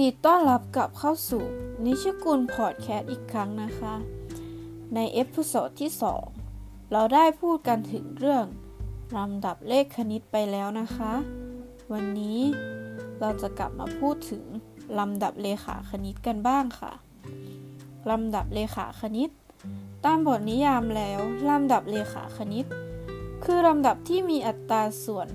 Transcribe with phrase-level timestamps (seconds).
[0.00, 1.44] ดีต้อนรับกลับเข้าสู่
[1.84, 3.94] นิชกุลพอดแคสต์อีกครั้งนะคะ
[4.94, 5.90] ใน episode ที่
[6.40, 8.44] 2 เราได้พูดกันถึงเรื่อง
[9.16, 11.12] ลำดับเลขคณิตไปแล้วนะคะ
[11.92, 12.40] วันนี้
[13.20, 14.44] เราจะกลับมาพูดถึง
[14.98, 16.92] ลำดับเรขาคณิตกันบ้างค่ะ
[18.10, 19.30] ลำดับเรขาคณิต
[20.04, 22.66] ตามบทนิยามแล้ว ลำดับเรขาคณิต
[23.44, 25.28] คือลำดับที่มีอัตราส่วน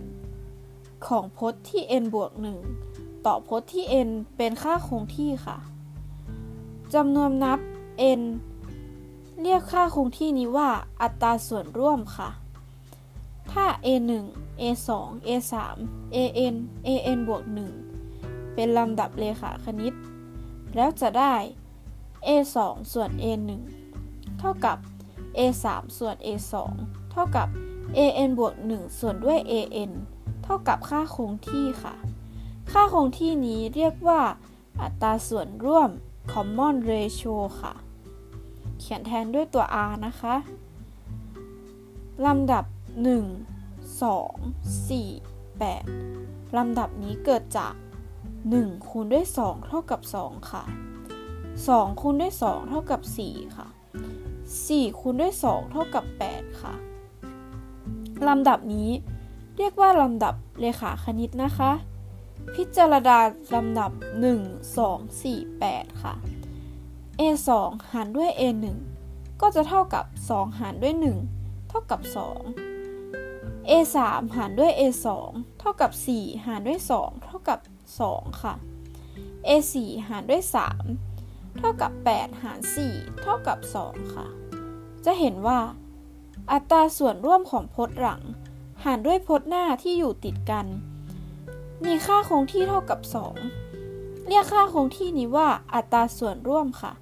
[1.08, 5.58] ของพจน์ที่ n บวก1 ต่อพจน์ที่ n เป็นค่าคงที่ค่ะ
[6.94, 7.60] จำนวนนับ
[8.20, 8.22] n
[9.42, 10.70] เรียกค่าคงที่นี้ว่า
[11.02, 12.30] อัตราส่วนร่วมค่ะ
[13.52, 14.12] ถ้า a1
[14.62, 14.90] a2
[15.28, 15.54] a3
[16.16, 16.56] an
[16.88, 17.44] an บวก
[18.00, 19.94] 1 เป็นลำดับเลขาคณิต
[20.76, 21.34] แล้วจะได้
[22.28, 22.58] a2
[22.94, 23.50] ส่วน a1
[24.40, 24.78] เท่ากับ
[25.38, 25.66] a3
[25.98, 26.54] ส่วน a2
[27.12, 27.48] เท่ากับ
[27.98, 29.92] an บวก 1 ส่วนด้วย an
[30.44, 31.96] เท่ากับค่าคงที่ค่ะ
[32.78, 34.22] ค่าคงที่นี้เรียกว่า
[34.82, 35.90] อัตราส่วนร่วม
[36.32, 37.74] common ratio ค่ะ
[38.80, 40.36] เขียนแทนด้วยตัว r นะคะ
[42.26, 42.66] ลำดับ
[43.44, 47.74] 1 2 4 8 ลำดับนี้เกิดจาก
[48.32, 50.64] 1 คูณด้วย 2 เท่ากับ 2 ค่ะ
[51.38, 53.68] 2 คูณด้วย 2 เท่ากับ 4 ค่ะ
[54.38, 56.74] 4 คูณด้วย 2 เท่ากับ 8 ค่ะ
[58.28, 58.90] ลำดับนี้
[59.58, 61.72] เรียกว่าลำดับเลขาคณิตนะคะ
[62.56, 63.18] พิจารณา
[63.56, 63.92] ลำดับ
[64.34, 66.14] 1 2 4 8 ค่ะ
[67.20, 67.22] a
[67.58, 68.42] 2หารด้วย a
[68.94, 70.94] 1ก็จะเท่ากับ 2 หารด้วย
[71.32, 72.02] 1 เท่ากับ
[72.86, 73.72] 2 a
[74.04, 74.82] 3หารด้วย a
[75.22, 77.60] 2เท่ากับ 4 หารด้วย 2 เท่ากับ
[78.00, 78.54] 2 ค่ะ
[79.48, 80.44] a 4หารด้วย
[81.00, 84.28] 3 เท่ากับ 8 หาร 4 เท่ากับ 2 ค่ะ
[85.06, 85.60] จะเห็นว่า
[86.52, 88.22] อัตราส่วนร่วมของพจน์หลัง
[88.84, 90.66] หารด้วยพจน์หน้าที่อยู่ติดกัน
[91.84, 93.00] มีค่าคงที่เท่ากับ
[93.64, 96.94] 2 เรียกค่าคงที่นี้ว่าอัตราส่วนร่วมค่ะ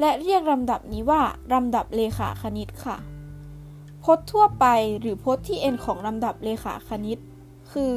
[0.00, 2.96] และเรียกลำดับนี้ว่าลำดับเลขาคณิตค่ะ
[4.04, 4.66] พจน์ทั่วไป
[5.00, 7.18] หรือพจน์ที่ n ของลำดับเลขาคณิต
[7.72, 7.94] คือ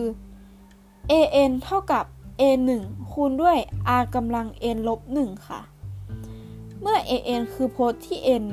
[1.12, 2.06] an เท่ากับ
[2.40, 2.44] a
[2.82, 3.58] 1คูณด้วย
[4.02, 5.62] r กำลัง n ลบ1ค่ะ
[6.82, 6.98] เมื่อ
[7.28, 8.44] an คือพจน์ที่ n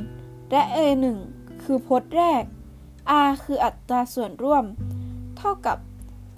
[0.51, 0.79] และ a
[1.23, 2.43] 1คือพจน์แรก
[3.27, 4.65] r คืออัตราส่วนร่วม
[5.39, 5.77] เท่ากับ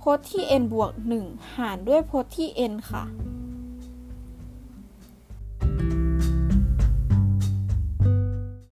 [0.01, 0.91] พจน์ที่ n บวก
[1.23, 3.05] 1 หารด้วยพจน์ที่ n ค่ะ